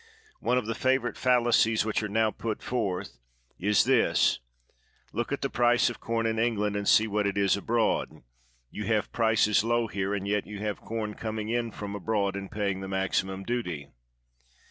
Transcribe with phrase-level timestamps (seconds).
[0.39, 1.25] One of the 169 THE WORLD'S FAMOUS
[1.67, 3.17] ORATIONS favorite fallacies which are now put forth
[3.59, 4.39] is this:
[4.69, 8.23] *' Look at the price of corn in England, and see what it is abroad;
[8.73, 12.49] j^ou have prices low here, and yet you have com coming in from abroad and
[12.49, 13.89] paying the maximum duty.